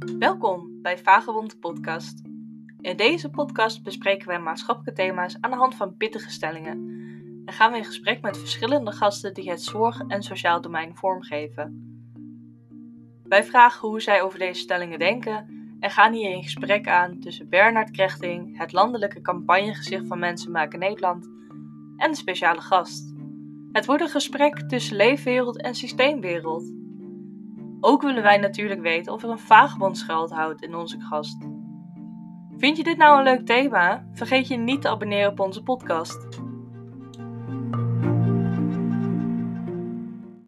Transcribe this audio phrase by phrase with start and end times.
[0.00, 2.22] Welkom bij Vagebond Podcast.
[2.80, 6.76] In deze podcast bespreken wij maatschappelijke thema's aan de hand van pittige stellingen.
[7.44, 11.98] En gaan we in gesprek met verschillende gasten die het zorg- en sociaal domein vormgeven.
[13.24, 15.46] Wij vragen hoe zij over deze stellingen denken
[15.80, 20.78] en gaan hier in gesprek aan tussen Bernard Krechting, het landelijke campagnegezicht van Mensen Maken
[20.78, 21.24] Nederland,
[21.96, 23.14] en de speciale gast.
[23.72, 26.72] Het wordt een gesprek tussen leefwereld en systeemwereld.
[27.80, 31.48] Ook willen wij natuurlijk weten of er een vagebond schuilhoudt in onze gast.
[32.56, 34.06] Vind je dit nou een leuk thema?
[34.12, 36.28] Vergeet je niet te abonneren op onze podcast.